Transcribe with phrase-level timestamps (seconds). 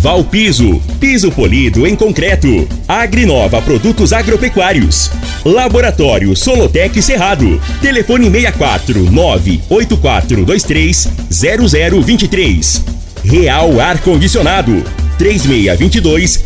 [0.00, 2.66] Valpiso, piso polido em concreto.
[2.88, 5.10] Agrinova Produtos Agropecuários.
[5.44, 7.60] Laboratório Solotec Cerrado.
[7.82, 12.84] Telefone 64 98423 0023.
[13.22, 14.82] Real Ar Condicionado.
[15.18, 16.44] 3622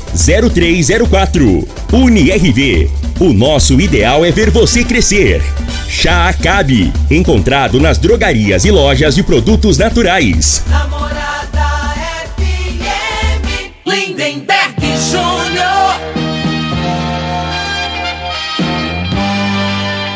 [0.52, 1.68] 0304.
[1.92, 2.91] UniRV.
[3.20, 5.41] O nosso ideal é ver você crescer.
[5.89, 6.92] Chá Acabe.
[7.08, 10.64] Encontrado nas drogarias e lojas de produtos naturais.
[10.68, 11.23] Namorada FM,
[13.86, 15.74] Lindenberg Júnior.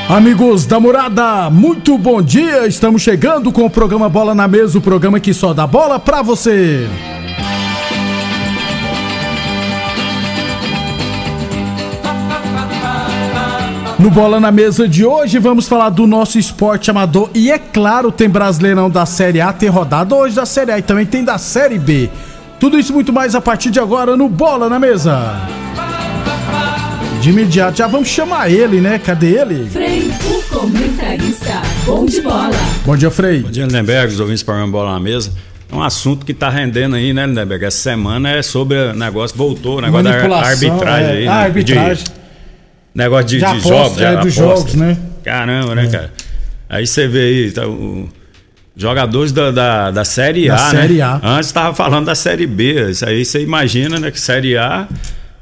[0.09, 2.67] Amigos da morada, muito bom dia.
[2.67, 6.23] Estamos chegando com o programa Bola na Mesa o programa que só dá bola pra
[6.23, 6.89] você.
[13.99, 17.29] No Bola na Mesa de hoje, vamos falar do nosso esporte amador.
[17.35, 20.83] E é claro, tem Brasileirão da Série A, tem rodada hoje da Série A e
[20.83, 22.09] também tem da Série B.
[22.61, 25.37] Tudo isso e muito mais a partir de agora no Bola na Mesa.
[27.21, 28.99] De imediato, já vamos chamar ele, né?
[28.99, 29.69] Cadê ele?
[29.69, 31.63] Frei, o comentarista.
[31.85, 32.51] Bom de bola.
[32.85, 33.41] Bom dia, Frei.
[33.41, 35.33] Bom dia, Lindenberg, os ouvintes para bola na mesa.
[35.71, 37.65] É um assunto que tá rendendo aí, né, Lindenberg?
[37.65, 41.13] Essa semana é sobre o negócio, voltou o negócio da arbitragem é.
[41.13, 41.29] aí.
[41.29, 41.43] Ah, né?
[41.45, 42.05] arbitragem.
[42.05, 42.11] De-
[42.95, 44.41] negócio de, De de aposta, jogos, de é, dos aposta.
[44.41, 44.97] jogos, né?
[45.25, 46.13] Caramba, né, cara?
[46.69, 48.09] Aí você vê aí, tá, o-
[48.79, 51.03] jogadores da, da, da Série Da A, Série né?
[51.03, 51.21] A.
[51.23, 52.91] Antes tava falando da Série B.
[52.91, 54.87] Isso aí você imagina, né, que Série A,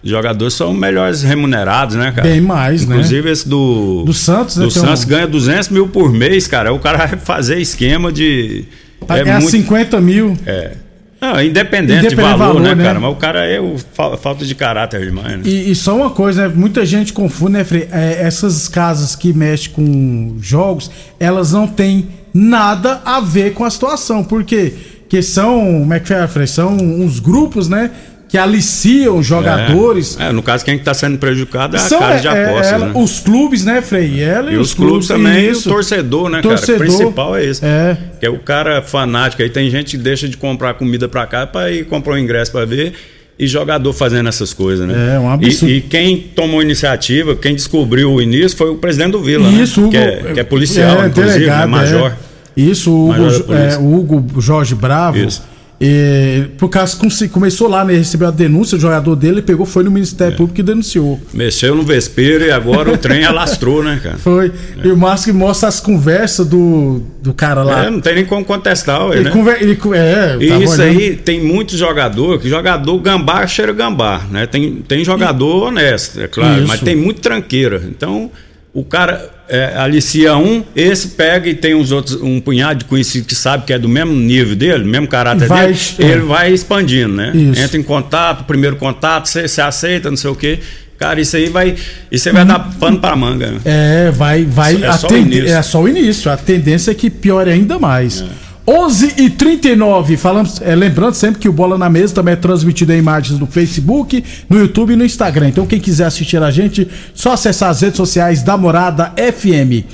[0.03, 2.27] jogadores são melhores remunerados, né, cara?
[2.27, 2.95] Bem mais, né?
[2.97, 4.05] Inclusive esse do...
[4.05, 6.73] Do Santos, né, Do Santos um- ganha 200 mil por mês, cara.
[6.73, 8.65] O cara vai fazer esquema de...
[9.07, 10.37] Vai ganhar 50 mil.
[10.47, 10.73] É.
[11.21, 12.85] Não, independente, Independente de valor, valor, né, né?
[12.85, 13.01] cara?
[13.01, 15.43] Mas o cara é o fa- falta de caráter demais, né?
[15.45, 16.55] E, e só uma coisa, né?
[16.55, 17.89] Muita gente confunde, né, Frei?
[17.91, 23.71] É, essas casas que mexem com jogos, elas não têm nada a ver com a
[23.71, 24.23] situação.
[24.23, 24.73] Por quê?
[25.03, 26.47] Porque são, como é que é, Frei?
[26.47, 27.91] São uns grupos, né?
[28.29, 30.19] Que aliciam jogadores.
[30.21, 32.73] É, no caso, quem está sendo prejudicado é a São casa de é, é, apostas,
[32.73, 32.93] ela- né?
[32.97, 34.21] os clubes, né, Frei?
[34.21, 35.69] Ela E os clubes também, isso.
[35.69, 36.79] o torcedor, né, Torcedor.
[36.79, 36.91] cara?
[36.91, 37.65] O principal é esse.
[37.65, 37.97] É.
[38.19, 39.43] Que é o cara fanático.
[39.43, 42.51] Aí tem gente que deixa de comprar comida pra cá pra ir comprar um ingresso
[42.53, 42.93] pra ver.
[43.39, 45.15] E jogador fazendo essas coisas, né?
[45.15, 45.71] É, um absurdo.
[45.71, 49.83] E, e quem tomou iniciativa, quem descobriu o início foi o presidente do Vila, Isso,
[49.83, 49.89] né?
[49.91, 51.67] Que, é, que é policial, é, inclusive, delegado, né?
[51.67, 52.13] Major.
[52.57, 52.61] É.
[52.61, 55.19] Isso, o Hugo, é, o Hugo Jorge Bravo.
[55.19, 55.43] Isso.
[55.79, 57.95] E, por causa que começou lá, né?
[57.95, 60.37] Recebeu a denúncia, o jogador dele pegou, foi no Ministério É.
[60.37, 61.21] Público e denunciou.
[61.35, 64.17] Mexeu no vespeiro e agora o trem alastrou, né, cara?
[64.17, 64.51] Foi.
[64.83, 67.85] E o Márcio mostra as conversas do, do cara lá.
[67.85, 69.31] É, não tem nem como contestar, ué, ele né?
[69.31, 70.99] conver, ele, é, E isso olhando.
[70.99, 74.47] aí tem muito jogador, que jogador gambá cheira gambá, né?
[74.47, 76.69] Tem, tem jogador honesto, é claro, Isso.
[76.69, 77.83] mas tem muito tranqueira.
[77.87, 78.31] Então,
[78.79, 83.27] o cara é, alicia um, esse pega e tem uns outros, um punhado de conhecidos
[83.27, 86.03] que sabe que é do mesmo nível dele, mesmo caráter Vai- dele, é.
[86.05, 87.33] ele vai expandindo, né?
[87.35, 87.61] Isso.
[87.63, 90.59] Entra em contato, primeiro contato, você, você aceita, não sei o quê.
[90.99, 91.75] Cara, isso aí vai.
[92.11, 93.51] Isso aí vai dar pano pra manga.
[93.51, 93.61] né?
[93.65, 94.45] É, vai.
[94.45, 95.55] vai É só o tende- início.
[95.57, 96.31] É só o início.
[96.31, 98.25] A tendência é que piore ainda mais.
[98.69, 102.93] 11 e 39 falamos, é, lembrando sempre que o Bola na Mesa também é transmitido
[102.93, 105.51] em imagens no Facebook, no YouTube e no Instagram.
[105.51, 109.87] Então, quem quiser assistir a gente, só acessar as redes sociais da Morada FM.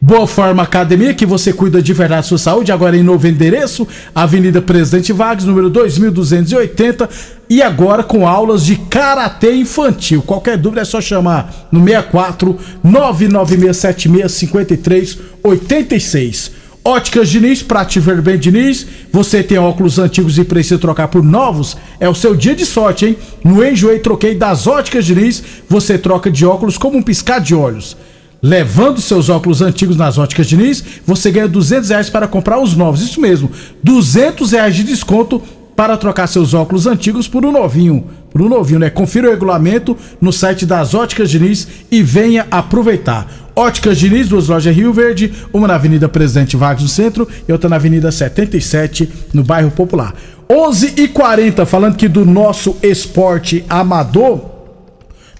[0.00, 3.86] Boa Forma Academia, que você cuida de verdade da sua saúde, agora em novo endereço,
[4.14, 7.10] Avenida Presidente Vargas, número 2280,
[7.50, 10.22] e agora com aulas de karatê infantil.
[10.22, 16.55] Qualquer dúvida é só chamar no 64 99676 5386.
[16.86, 18.86] Óticas Diniz, pra te ver bem, Diniz.
[19.12, 21.76] Você tem óculos antigos e precisa trocar por novos?
[21.98, 23.16] É o seu dia de sorte, hein?
[23.42, 27.96] No Enjoei Troquei das Óticas Diniz, você troca de óculos como um piscar de olhos.
[28.40, 33.02] Levando seus óculos antigos nas óticas Diniz, você ganha 200 reais para comprar os novos.
[33.02, 33.50] Isso mesmo,
[33.82, 35.42] 200 reais de desconto
[35.74, 38.06] para trocar seus óculos antigos por um novinho.
[38.30, 38.90] Por um novinho, né?
[38.90, 43.45] Confira o regulamento no site das Óticas Diniz e venha aproveitar.
[43.58, 47.70] Óticas Diniz, duas lojas Rio Verde, uma na Avenida Presidente Vargas no centro e outra
[47.70, 50.14] na Avenida 77 no bairro Popular.
[50.50, 54.42] 11 e 40 falando aqui do nosso esporte amador.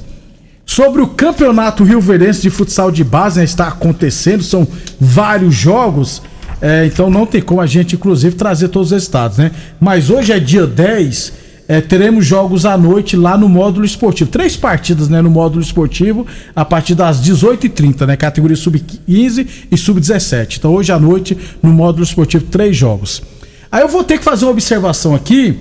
[0.64, 4.66] Sobre o Campeonato Rio Verense de Futsal de Base, né, está acontecendo, são
[4.98, 6.22] vários jogos.
[6.66, 9.50] É, então não tem como a gente, inclusive, trazer todos os estados, né?
[9.78, 11.34] Mas hoje é dia 10,
[11.68, 14.30] é, teremos jogos à noite lá no módulo esportivo.
[14.30, 16.26] Três partidas né, no módulo esportivo,
[16.56, 18.16] a partir das 18h30, né?
[18.16, 20.56] Categoria sub-15 e sub-17.
[20.56, 23.22] Então hoje à noite, no módulo esportivo, três jogos.
[23.70, 25.58] Aí eu vou ter que fazer uma observação aqui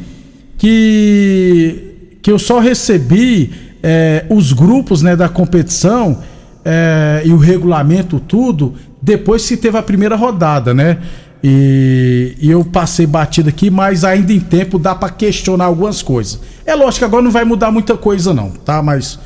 [0.57, 3.51] que, que eu só recebi
[3.83, 6.23] é, os grupos né, da competição
[6.65, 10.99] é, e o regulamento, tudo, depois que teve a primeira rodada, né?
[11.43, 16.39] E, e, eu passei batido aqui, mas ainda em tempo dá para questionar algumas coisas.
[16.65, 18.81] É lógico que agora não vai mudar muita coisa, não, tá?
[18.81, 19.19] Mas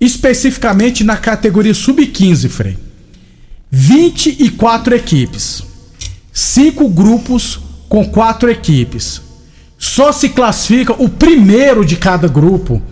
[0.00, 2.76] especificamente na categoria sub-15, Frei.
[3.70, 5.62] 24 equipes.
[6.32, 9.22] Cinco grupos com quatro equipes.
[9.78, 12.82] Só se classifica o primeiro de cada grupo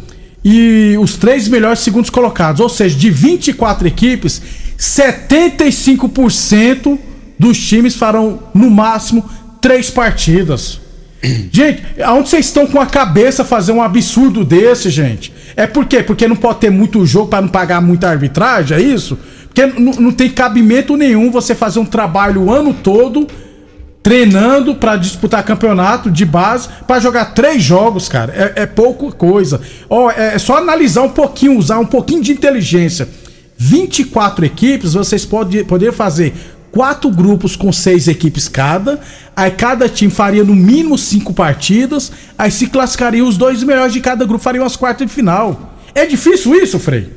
[0.44, 2.60] e os três melhores segundos colocados.
[2.60, 4.42] Ou seja, de 24 equipes,
[4.78, 6.98] 75%
[7.38, 9.24] dos times farão no máximo
[9.60, 10.80] três partidas.
[11.52, 15.32] Gente, aonde vocês estão com a cabeça fazer um absurdo desse, gente?
[15.54, 16.02] É por quê?
[16.02, 19.16] Porque não pode ter muito jogo para não pagar muita arbitragem, é isso?
[19.46, 23.28] Porque não tem cabimento nenhum você fazer um trabalho o ano todo
[24.02, 28.52] treinando para disputar campeonato de base para jogar três jogos, cara.
[28.56, 29.60] É, é pouca coisa.
[29.88, 33.08] Ó, é, é só analisar um pouquinho, usar um pouquinho de inteligência.
[33.56, 36.34] 24 equipes, vocês podem poder fazer
[36.72, 38.98] quatro grupos com seis equipes cada.
[39.36, 42.10] Aí cada time faria no mínimo cinco partidas.
[42.36, 45.78] Aí se classificariam os dois melhores de cada grupo, fariam as quartas de final.
[45.94, 47.08] É difícil isso, Frei?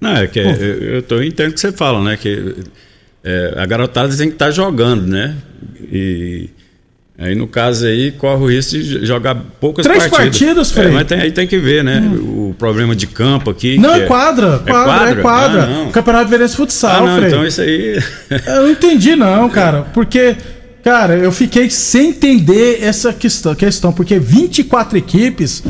[0.00, 2.16] Não, é que eu, eu tô entendendo o que você fala, né?
[2.16, 2.56] Que
[3.24, 5.36] é, a garotada tem que estar tá jogando, né?
[5.90, 6.50] E
[7.18, 10.38] Aí no caso aí corre o risco de jogar poucas Três partidas.
[10.38, 10.88] partidas, Frei.
[10.88, 12.00] É, mas tem, aí tem que ver, né?
[12.00, 12.48] Hum.
[12.50, 13.78] O problema de campo aqui.
[13.78, 15.10] Não, é quadra, quadra, é quadra.
[15.10, 15.62] É quadra.
[15.62, 17.28] Ah, Campeonato Verense Futsal, ah, não, Frei.
[17.28, 18.02] Então isso aí.
[18.44, 19.82] Eu não entendi, não, cara.
[19.94, 20.36] Porque,
[20.82, 25.62] cara, eu fiquei sem entender essa questão, questão porque 24 equipes.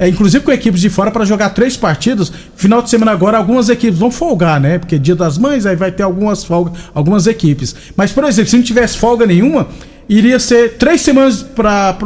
[0.00, 2.32] É, inclusive com equipes de fora para jogar três partidas.
[2.56, 4.78] Final de semana agora, algumas equipes vão folgar, né?
[4.78, 7.76] Porque dia das mães, aí vai ter algumas folgas, algumas equipes.
[7.94, 9.68] Mas, por exemplo, se não tivesse folga nenhuma,
[10.08, 11.98] iria ser três semanas para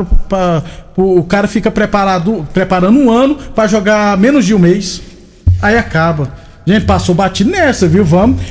[0.96, 5.00] o cara fica preparado, preparando um ano para jogar menos de um mês.
[5.62, 6.32] Aí acaba.
[6.66, 8.04] Gente, passou batido nessa, viu?
[8.04, 8.42] Vamos.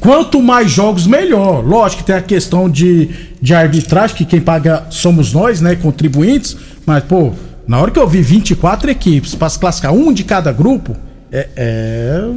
[0.00, 1.64] Quanto mais jogos, melhor.
[1.64, 5.76] Lógico que tem a questão de, de arbitragem, que quem paga somos nós, né?
[5.76, 6.56] Contribuintes.
[6.84, 7.32] Mas, pô,
[7.68, 10.96] na hora que eu vi 24 equipes para se classificar um de cada grupo,
[11.30, 12.30] é, é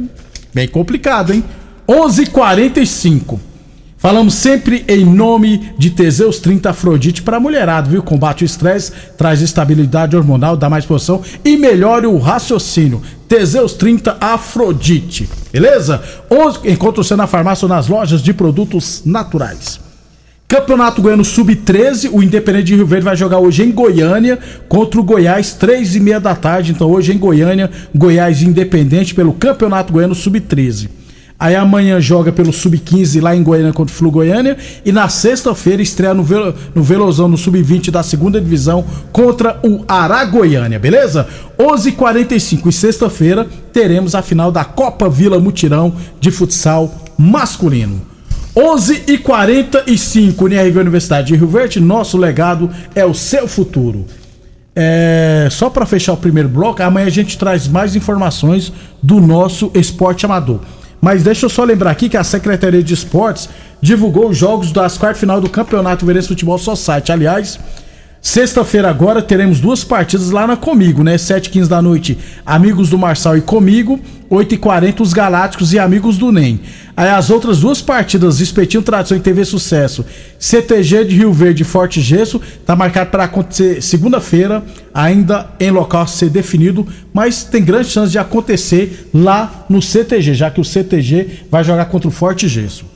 [0.54, 1.42] bem complicado, hein?
[1.88, 3.40] 11:45
[4.02, 8.02] Falamos sempre em nome de Teseus 30 Afrodite para mulherada, viu?
[8.02, 13.00] Combate o estresse, traz estabilidade hormonal, dá mais posição e melhora o raciocínio.
[13.28, 16.02] Teseus 30 Afrodite, beleza?
[16.64, 19.78] Encontra você na farmácia ou nas lojas de produtos naturais.
[20.52, 25.02] Campeonato Goiano Sub-13, o Independente de Rio Verde vai jogar hoje em Goiânia contra o
[25.02, 26.72] Goiás, três e meia da tarde.
[26.72, 30.90] Então hoje em Goiânia, Goiás Independente pelo Campeonato Goiano Sub-13.
[31.38, 34.58] Aí amanhã joga pelo Sub-15 lá em Goiânia contra o Flu Goiânia.
[34.84, 39.82] E na sexta-feira estreia no, Velo, no Velozão no Sub-20 da segunda divisão contra o
[39.88, 41.26] Aragoiânia, beleza?
[41.58, 48.11] 11:45 h 45 e sexta-feira teremos a final da Copa Vila Mutirão de futsal masculino.
[48.54, 54.04] 11:45 h 45 UNIRV Universidade de Rio Verde, nosso legado é o seu futuro.
[54.74, 59.70] É, só para fechar o primeiro bloco, amanhã a gente traz mais informações do nosso
[59.74, 60.60] esporte amador.
[61.00, 63.48] Mas deixa eu só lembrar aqui que a Secretaria de Esportes
[63.80, 67.10] divulgou os jogos das quartas final do Campeonato Verense Futebol Society.
[67.10, 67.58] Aliás,
[68.24, 71.16] Sexta-feira agora teremos duas partidas lá na Comigo, né?
[71.16, 73.98] 7h15 da noite, Amigos do Marçal e Comigo.
[74.30, 76.60] 8h40, os Galácticos e Amigos do NEM.
[76.96, 80.06] Aí as outras duas partidas, Espetinho Tradição e TV Sucesso,
[80.38, 84.64] CTG de Rio Verde e Forte Gesso, tá marcado para acontecer segunda-feira,
[84.94, 90.32] ainda em local a ser definido, mas tem grande chance de acontecer lá no CTG,
[90.32, 92.86] já que o CTG vai jogar contra o Forte Gesso.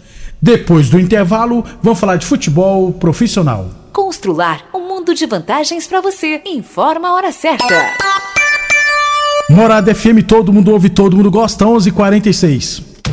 [0.41, 3.86] Depois do intervalo, vamos falar de futebol profissional.
[3.97, 6.43] Constrular um mundo de vantagens para você.
[6.45, 7.65] Informa a hora certa.
[9.49, 12.96] Morada FM, todo mundo ouve, todo mundo gosta, 11:46.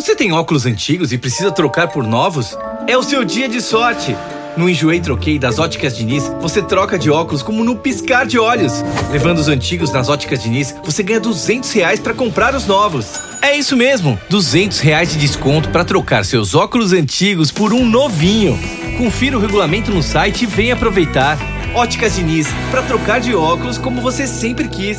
[0.00, 2.56] Você tem óculos antigos e precisa trocar por novos?
[2.86, 4.16] É o seu dia de sorte!
[4.56, 8.82] No Enjoei Troquei das Óticas Diniz, você troca de óculos como no piscar de olhos.
[9.12, 13.12] Levando os antigos nas Óticas Diniz, você ganha 200 reais para comprar os novos.
[13.42, 18.58] É isso mesmo, 200 reais de desconto para trocar seus óculos antigos por um novinho.
[18.96, 21.36] Confira o regulamento no site e venha aproveitar.
[21.74, 24.98] Óticas Diniz, para trocar de óculos como você sempre quis.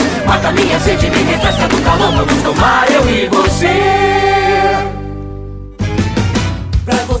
[0.31, 2.13] Mata minha sede, me refresca do calor.
[2.13, 3.67] Vamos tomar eu e você.
[6.85, 7.20] Pra você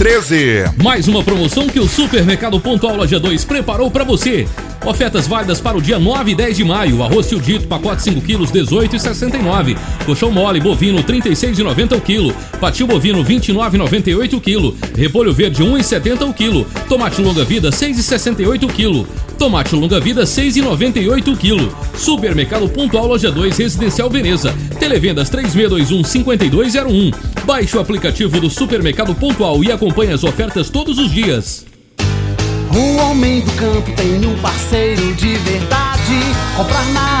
[0.83, 4.47] Mais uma promoção que o Supermercado Pontual Loja 2 preparou para você.
[4.83, 7.03] Ofertas válidas para o dia 9 e 10 de maio.
[7.03, 9.77] Arroz tio dito, pacote 5 quilos, 18,69.
[10.03, 12.33] Colchão mole bovino, 36,90 o quilo.
[12.59, 14.75] Patinho bovino, 29,98 o quilo.
[14.97, 16.65] Repolho verde, 1,70 o quilo.
[16.89, 19.07] Tomate longa vida, 6,68 o quilo.
[19.37, 21.77] Tomate longa vida, 6,98 o quilo.
[21.95, 24.51] Supermercado Pontual Loja 2 Residencial Veneza.
[24.79, 27.13] Televendas 3621-5201.
[27.45, 31.65] Baixe o aplicativo do Supermercado Pontual e acompanhe as ofertas todos os dias.
[32.73, 36.19] O homem do campo tem um parceiro de verdade.
[36.55, 37.20] Comprar na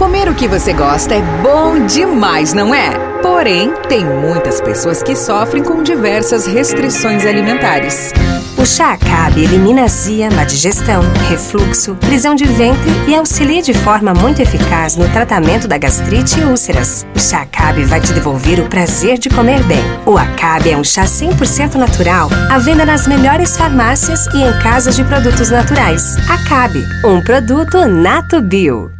[0.00, 2.88] Comer o que você gosta é bom demais, não é?
[3.20, 8.10] Porém, tem muitas pessoas que sofrem com diversas restrições alimentares.
[8.56, 14.14] O chá Acabe elimina azia, má digestão, refluxo, prisão de ventre e auxilia de forma
[14.14, 17.06] muito eficaz no tratamento da gastrite e úlceras.
[17.14, 19.84] O chá Acabe vai te devolver o prazer de comer bem.
[20.06, 24.96] O Acabe é um chá 100% natural, à venda nas melhores farmácias e em casas
[24.96, 26.16] de produtos naturais.
[26.26, 28.99] Acabe, um produto Nato Bio.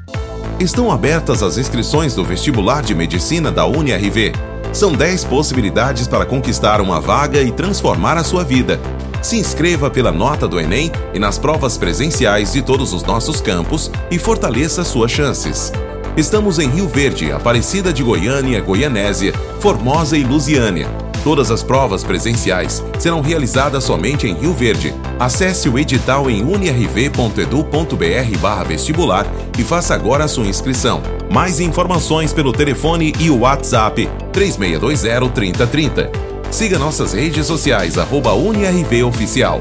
[0.61, 4.33] Estão abertas as inscrições do vestibular de medicina da UniRV.
[4.75, 8.79] São 10 possibilidades para conquistar uma vaga e transformar a sua vida.
[9.23, 13.91] Se inscreva pela nota do Enem e nas provas presenciais de todos os nossos campos
[14.11, 15.73] e fortaleça suas chances.
[16.15, 21.10] Estamos em Rio Verde, Aparecida de Goiânia, Goianésia, Formosa e Lusiânia.
[21.23, 24.95] Todas as provas presenciais serão realizadas somente em Rio Verde.
[25.19, 29.27] Acesse o edital em unirv.edu.br vestibular
[29.59, 31.03] e faça agora a sua inscrição.
[31.31, 36.09] Mais informações pelo telefone e o WhatsApp 3620-3030.
[36.51, 39.61] Siga nossas redes sociais, arroba UniRV Oficial.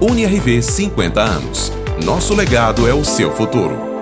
[0.00, 1.72] UniRV 50 anos.
[2.04, 3.93] Nosso legado é o seu futuro.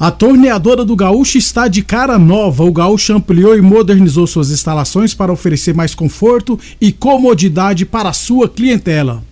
[0.00, 2.62] A torneadora do Gaúcho está de cara nova.
[2.62, 8.12] O Gaúcho ampliou e modernizou suas instalações para oferecer mais conforto e comodidade para a
[8.12, 9.24] sua clientela.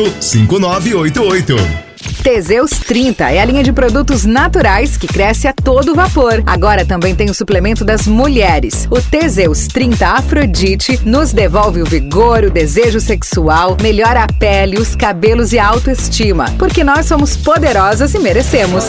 [0.19, 1.91] 5988.
[2.23, 6.43] Teseus 30 é a linha de produtos naturais que cresce a todo vapor.
[6.45, 8.87] Agora também tem o suplemento das mulheres.
[8.91, 14.95] O Teseus 30 Afrodite nos devolve o vigor, o desejo sexual, melhora a pele, os
[14.95, 16.45] cabelos e a autoestima.
[16.59, 18.85] Porque nós somos poderosas e merecemos.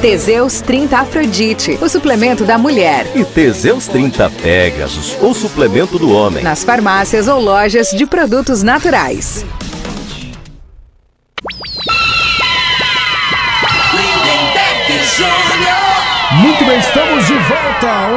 [0.00, 3.06] Teseus 30 Afrodite, o suplemento da mulher.
[3.14, 6.42] E Teseus 30 Pegasus, o suplemento do homem.
[6.42, 9.44] Nas farmácias ou lojas de produtos naturais.
[16.42, 17.62] Muito bem, estamos de volta.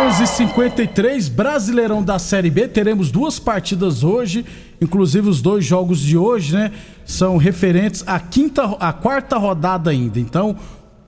[0.08, 2.68] 11:53 Brasileirão da Série B.
[2.68, 4.46] Teremos duas partidas hoje,
[4.82, 6.72] inclusive os dois jogos de hoje, né?
[7.06, 10.20] São referentes à quinta, à quarta rodada ainda.
[10.20, 10.56] Então,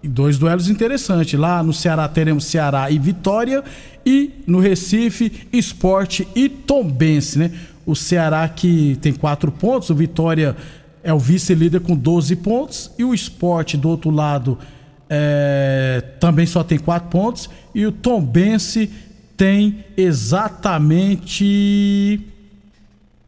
[0.04, 1.40] dois duelos interessantes.
[1.40, 3.64] Lá no Ceará teremos Ceará e Vitória
[4.06, 7.52] e no Recife Esporte e Tombense, né?
[7.86, 10.56] O Ceará que tem quatro pontos, o Vitória
[11.04, 14.58] é o vice-líder com 12 pontos e o Esporte do outro lado
[15.10, 18.90] é, também só tem quatro pontos e o Tombense
[19.38, 22.20] tem exatamente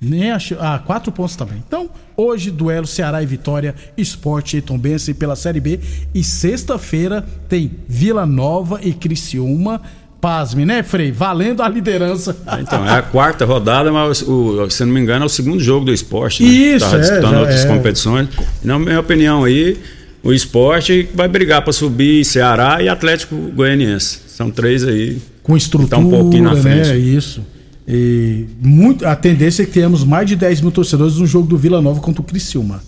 [0.01, 1.61] nem acho, ah, quatro pontos também.
[1.67, 5.79] Então, hoje, duelo Ceará e Vitória, Esporte e Tombense pela Série B.
[6.13, 9.81] E sexta-feira tem Vila Nova e Criciúma.
[10.21, 11.13] Pasme, né, Frei?
[11.13, 12.35] Valendo a liderança.
[12.59, 15.85] Então, é a quarta rodada, mas o, se não me engano, é o segundo jogo
[15.85, 16.43] do esporte.
[16.43, 16.49] Né?
[16.49, 17.67] Isso, tá é, disputando já outras é.
[17.67, 18.27] competições.
[18.61, 19.77] Na minha opinião aí,
[20.21, 24.19] o esporte vai brigar para subir Ceará e Atlético Goianiense.
[24.27, 25.21] São três aí.
[25.41, 26.89] com estrutura, Tá um pouquinho na frente.
[26.89, 26.97] né?
[26.97, 27.41] Isso.
[27.91, 31.57] E muito, a tendência é que tenhamos mais de 10 mil torcedores no jogo do
[31.57, 32.83] Vila Nova contra o Criciúma.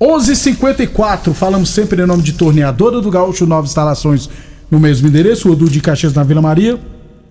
[0.00, 4.30] 11:54 falamos sempre em nome de Torneadora do Gaúcho, novas instalações
[4.70, 6.76] no mesmo endereço, o de Caxias na Vila Maria.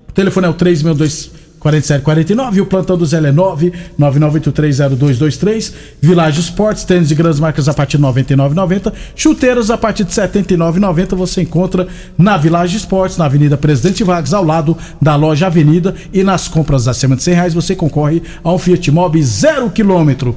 [0.07, 1.31] O telefone é o 362
[1.65, 5.73] 4749 e o plantão do Zé é 9 99830223.
[5.99, 8.93] Village Esportes, tênis de grandes marcas a partir de 99,90.
[9.15, 14.43] Chuteiras a partir de 79,90 você encontra na Village Esportes, na Avenida Presidente Vargas, ao
[14.43, 15.95] lado da loja Avenida.
[16.13, 20.33] E nas compras acima de 100 reais você concorre a um Fiat Mobi 0 km.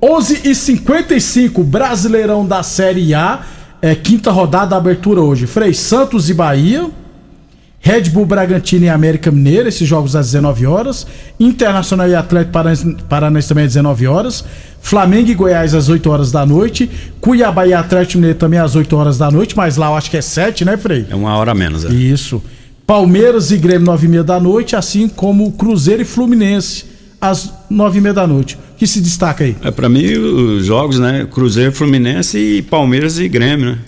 [0.00, 3.40] 11 e 55 Brasileirão da Série A.
[3.82, 5.44] É, quinta rodada, abertura hoje.
[5.48, 6.88] Frei Santos e Bahia.
[7.80, 11.06] Red Bull Bragantino e América Mineira, esses jogos às 19 horas.
[11.38, 12.52] Internacional e Atlético
[13.08, 14.44] Paranense também às 19 horas.
[14.80, 16.90] Flamengo e Goiás às 8 horas da noite.
[17.20, 20.16] Cuiabá e Atlético Mineiro também às 8 horas da noite, mas lá eu acho que
[20.16, 21.06] é 7, né, Frei?
[21.08, 21.84] É uma hora a menos.
[21.84, 21.88] É.
[21.88, 22.42] Isso.
[22.86, 26.84] Palmeiras e Grêmio 9 e meia da noite, assim como Cruzeiro e Fluminense
[27.20, 28.58] às 9 e meia da noite.
[28.76, 29.56] que se destaca aí?
[29.62, 31.26] É, pra mim, os jogos, né?
[31.30, 33.78] Cruzeiro, Fluminense e Palmeiras e Grêmio, né?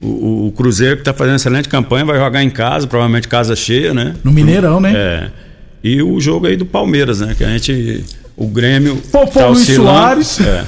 [0.00, 3.92] O, o- Cruzeiro que tá fazendo excelente campanha vai jogar em casa, provavelmente casa cheia,
[3.92, 4.14] né?
[4.22, 4.92] No Mineirão, né?
[4.94, 5.30] É.
[5.82, 7.34] E o jogo aí do Palmeiras, né?
[7.36, 8.04] Que a gente.
[8.36, 8.96] O Grêmio.
[9.10, 9.90] Poupou Luiz oscilando.
[10.24, 10.40] Soares.
[10.40, 10.64] É.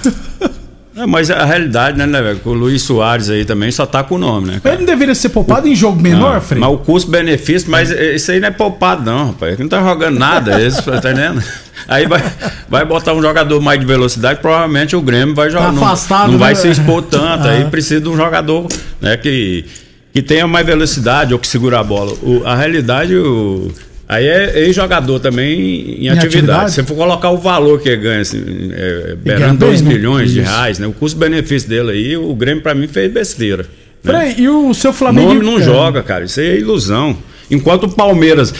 [0.96, 2.40] É, mas a realidade, né, né, velho?
[2.44, 4.60] O Luiz Soares aí também só tá com o nome, né?
[4.64, 6.60] Ele não deveria ser poupado em jogo menor, Ah, Frei?
[6.60, 9.52] Mas o custo-benefício, mas isso aí não é poupado, não, rapaz.
[9.52, 11.40] Ele não tá jogando nada, esse, tá entendendo?
[11.86, 12.20] Aí vai,
[12.68, 15.66] vai botar um jogador mais de velocidade, provavelmente o Grêmio vai jogar.
[15.66, 16.60] Tá não- afastado, não, vai né?
[16.60, 17.46] se expor tanto.
[17.46, 17.52] Ah.
[17.52, 18.66] Aí precisa de um jogador
[19.00, 19.64] né, que,
[20.12, 22.12] que tenha mais velocidade ou que segura a bola.
[22.20, 23.70] O- a realidade, o,
[24.10, 26.26] aí é ex-jogador também em, Em atividade.
[26.26, 26.72] atividade?
[26.72, 28.42] Se for colocar o valor que ele ganha, assim,
[28.72, 29.92] é, beirando bem, 2 né?
[29.92, 30.86] milhões de reais, né?
[30.86, 33.66] O custo-benefício dele aí, o Grêmio pra mim fez besteira.
[34.02, 34.12] né?
[34.34, 35.34] Frei, e o seu Flamengo.
[35.34, 35.62] Nome não É.
[35.62, 36.24] joga, cara.
[36.24, 37.16] Isso aí é ilusão.
[37.50, 38.52] Enquanto o Palmeiras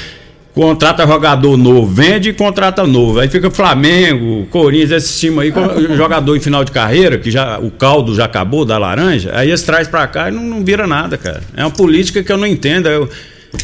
[0.55, 3.21] contrata jogador novo, vende e contrata novo.
[3.21, 5.61] Aí fica Flamengo, Corinthians, esse time aí, com
[5.97, 9.63] jogador em final de carreira, que já o caldo já acabou da laranja, aí eles
[9.63, 11.41] traz pra cá e não, não vira nada, cara.
[11.57, 12.89] É uma política que eu não entendo.
[12.89, 13.09] Eu,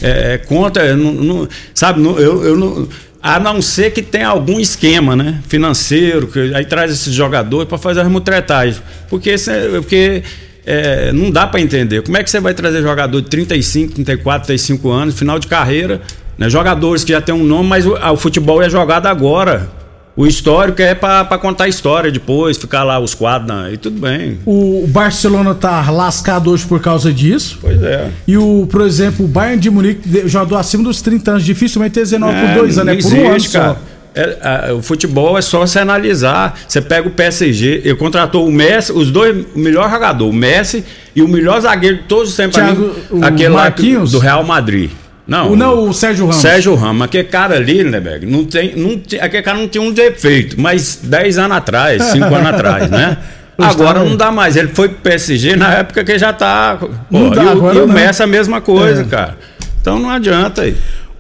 [0.03, 2.89] é, é contra, não, não- sabe, não- eu, eu não.
[3.23, 5.41] A não ser que tenha algum esquema, né?
[5.49, 8.81] Financeiro, que aí traz esses jogadores para fazer a remutretagem.
[9.09, 9.35] Porque,
[9.73, 10.23] porque
[10.65, 12.03] é, não dá para entender.
[12.03, 16.01] Como é que você vai trazer jogador de 35, 34, 35 anos, final de carreira,
[16.39, 16.49] né?
[16.49, 19.69] jogadores que já têm um nome, mas o, o futebol é jogado agora.
[20.17, 24.01] O histórico é para contar a história depois, ficar lá os quadros, na- e tudo
[24.01, 24.39] bem.
[24.47, 27.59] O Barcelona tá lascado hoje por causa disso.
[27.61, 28.09] Pois é.
[28.27, 32.03] E o, por exemplo, o Bayern de Munique jogador acima dos 30 anos, dificilmente tem
[32.03, 33.77] 19 por dois anos, é por um ano só.
[34.15, 34.39] É,
[34.71, 36.59] a- o futebol é só você analisar.
[36.67, 40.83] Você pega o PSG, ele contratou o Messi, os dois, o melhor jogador, o Messi
[41.15, 43.69] e o melhor zagueiro de todos os tempos, Thiago, mim, o aquele lá
[44.13, 44.91] do Real Madrid.
[45.27, 46.41] Não, O, não, o Sérgio Ramos.
[46.41, 48.25] Sérgio Ramos, aquele cara ali, né, Beg?
[48.27, 52.25] Não tem, não tem, aquele cara não tinha um defeito, mas 10 anos atrás, 5
[52.35, 53.17] anos atrás, né?
[53.59, 54.55] Agora não dá mais.
[54.55, 56.77] Ele foi pro PSG na época que já tá.
[56.79, 57.89] Pô, Não dá, e o, agora e o.
[57.89, 59.05] Messi a mesma coisa, É.
[59.07, 59.39] cara.
[59.81, 60.77] Então não adianta aí.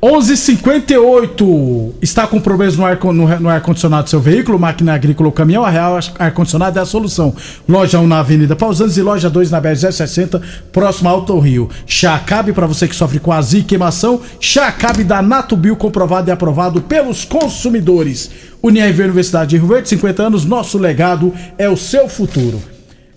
[0.06, 5.28] 11:58 está com problemas no ar no, no ar condicionado do seu veículo, máquina agrícola
[5.28, 7.34] ou caminhão, a Real ar condicionado é a solução.
[7.68, 10.40] Loja 1 na Avenida Pausantes e loja 2 na BR 060,
[10.70, 11.68] próximo ao Alto Rio.
[11.86, 16.80] Chacabe para você que sofre com azia e queimação, Chacabe da Natubio comprovado e aprovado
[16.82, 18.30] pelos consumidores.
[18.62, 22.62] Unirv Universidade de Rio Verde, 50 anos, nosso legado é o seu futuro.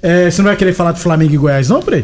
[0.01, 2.03] É, você não vai querer falar de Flamengo e Goiás não, Frei?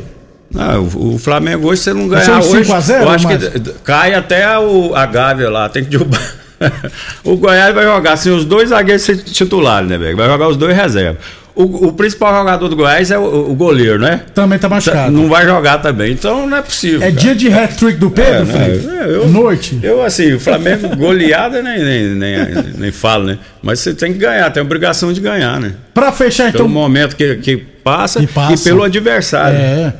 [0.53, 4.13] Ah, o, Flamengo hoje, se não ganhar hoje, 5 a 0, eu acho que cai
[4.13, 6.21] até o, a Gávea lá, tem que derrubar.
[7.23, 10.15] o Goiás vai jogar assim, os dois zagueiros titulares, né, velho?
[10.15, 11.17] Vai jogar os dois reservas.
[11.53, 14.21] O, o principal jogador do Goiás é o, o goleiro, né?
[14.33, 15.11] Também tá machucado.
[15.11, 16.99] Não vai jogar também, então não é possível.
[17.01, 17.21] É cara.
[17.21, 19.05] dia de hat-trick do Pedro, É, né?
[19.05, 19.79] É, eu- Noite.
[19.81, 22.45] Eu, assim, o Flamengo goleada nem, nem, nem,
[22.77, 23.37] nem falo, né?
[23.63, 25.73] Mas você tem que ganhar, tem obrigação de ganhar, né?
[25.93, 26.67] Pra fechar, Pelo então.
[26.67, 28.53] momento que, que passa, Que passa.
[28.53, 29.57] e pelo adversário.
[29.57, 29.93] É.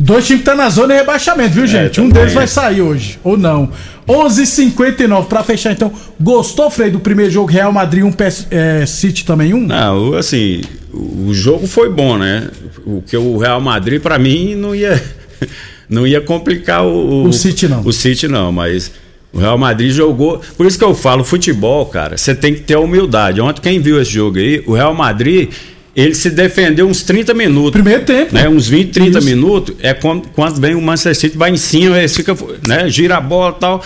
[0.00, 2.00] Dois times que tá na zona de rebaixamento, viu, gente?
[2.00, 2.34] um também deles é.
[2.34, 3.70] vai sair hoje, ou não.
[4.08, 5.92] 11:59 pra fechar, então.
[6.20, 9.66] Gostou, Frei, do primeiro jogo Real Madrid 1 PS, é, City também 1?
[9.66, 12.48] Não, assim, o o jogo foi bom, né?
[12.84, 15.00] O que o Real Madrid, pra mim, não ia,
[15.88, 17.82] não ia complicar o, O City, não.
[17.82, 18.90] O City não, mas
[19.32, 20.40] o Real Madrid jogou.
[20.56, 23.40] Por isso que eu falo, futebol, cara, você tem que ter humildade.
[23.40, 25.50] Ontem, quem viu esse jogo aí, o Real Madrid.
[25.94, 27.72] Ele se defendeu uns 30 minutos.
[27.72, 28.32] Primeiro tempo.
[28.34, 28.48] Né?
[28.48, 29.26] Uns 20, 30 Isso.
[29.28, 29.74] minutos.
[29.82, 32.88] É quando, quando vem o Manchester City, vai em cima, ele fica, né?
[32.88, 33.82] gira a bola e tal.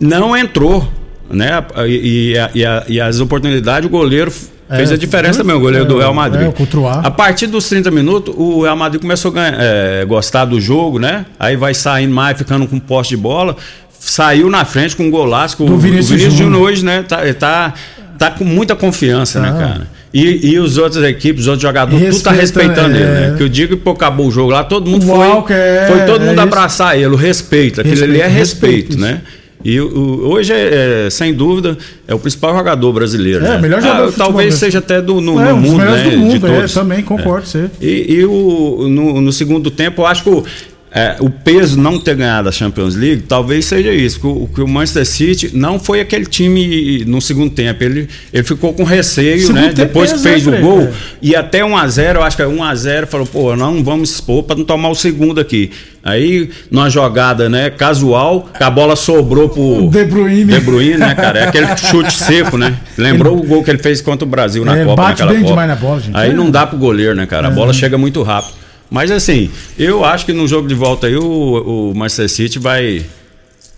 [0.00, 0.88] Não entrou.
[1.30, 1.62] Né?
[1.86, 5.60] E, e a- e a- as oportunidades, o goleiro fez É, a diferença também, o
[5.60, 6.48] goleiro do é, Real Madrid.
[6.48, 7.04] é, contra o Ar.
[7.04, 10.98] A partir dos 30 minutos, o Real Madrid começou a ganhar, é, gostar do jogo,
[10.98, 11.26] né?
[11.38, 13.56] Aí vai saindo mais, ficando com posse de bola.
[13.98, 15.56] Saiu na frente com um golaço.
[15.56, 16.62] Do o Vinícius o Vinícius Júnior.
[16.62, 17.02] Hoje, né?
[17.06, 17.74] Tá, tá,
[18.16, 19.58] tá com muita confiança, né, Ah.
[19.58, 19.97] cara?
[20.12, 23.00] E, e os outros equipes, os outros jogadores, tudo tá Respeita, respeitando é.
[23.00, 23.34] ele, né?
[23.36, 25.54] Que eu digo que pô, acabou o jogo lá, todo mundo foi.
[25.54, 27.80] É, foi todo mundo é abraçar ele, o respeito.
[27.80, 29.20] Aquilo ali é Respeito, respeito, né?
[29.64, 33.44] E o- hoje, é, é, sem dúvida, é o principal jogador brasileiro.
[33.44, 33.58] É, né?
[33.58, 36.02] melhor jogador Ah, Talvez seja até do, no, É, no mundo, né?
[36.04, 36.72] do mundo, de é, todos.
[36.72, 37.64] também concordo, você.
[37.80, 40.44] E, e o, no, no segundo tempo, eu acho que o,
[40.90, 44.20] é, o peso não ter ganhado a Champions League talvez seja isso.
[44.20, 47.84] Que o, que o Manchester City não foi aquele time no segundo tempo.
[47.84, 49.72] Ele, ele ficou com receio, Segundo né?
[49.74, 50.82] Depois que fez né, o gol.
[50.82, 50.92] É.
[51.20, 54.64] E até 1x0, eu acho que é 1x0, falou, pô, não vamos expor para não
[54.64, 55.70] tomar o segundo aqui.
[56.02, 60.44] Aí, numa jogada, né, casual, que a bola sobrou pro De Bruyne.
[60.54, 61.40] De Bruyne, né, cara?
[61.40, 62.74] É aquele chute seco, né?
[62.96, 65.40] Lembrou o gol que ele fez contra o Brasil na É, Copa, bate naquela bem
[65.42, 65.50] Copa.
[65.52, 66.16] demais na bola, gente.
[66.16, 66.32] Aí É.
[66.32, 67.48] não dá pro goleiro, né, cara?
[67.48, 67.54] A É.
[67.54, 68.54] bola chega muito rápido.
[68.90, 73.04] Mas assim, eu acho que no jogo de volta aí o, o Manchester City vai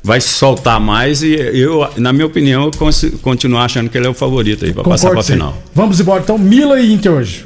[0.02, 4.14] vai soltar mais e eu, na minha opinião, eu continuo achando que ele é o
[4.14, 5.32] favorito aí pra passar com você.
[5.34, 5.54] final.
[5.74, 7.44] Vamos embora então, Mila e Inter hoje.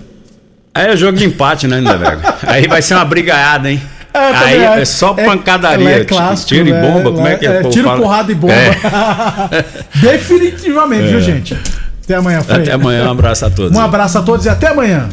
[0.73, 2.21] Aí é jogo de empate, né, Lindeberg?
[2.47, 3.81] aí vai ser uma brigaiada, hein?
[4.13, 4.81] É, aí acho.
[4.81, 5.89] é só É- pancadaria.
[5.89, 6.81] é t- clássico, tiro e né?
[6.81, 8.01] bomba, como é que É, povo tiro, fala?
[8.01, 8.53] porrada e bomba.
[8.53, 9.65] É.
[10.01, 11.07] Definitivamente, É.
[11.09, 11.57] viu, gente?
[12.05, 12.61] Até amanhã, Frei.
[12.63, 13.77] Até amanhã, um abraço a todos.
[13.77, 15.09] Um abraço a todos e até amanhã.